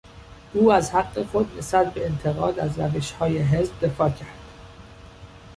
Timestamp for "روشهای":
2.79-3.37